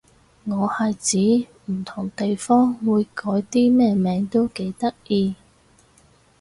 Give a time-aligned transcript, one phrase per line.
[0.45, 0.95] 我係
[1.43, 5.35] 指唔同地方會改啲咩名都幾得意